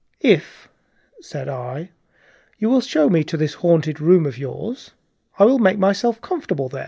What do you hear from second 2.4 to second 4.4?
"you will show me to this haunted room of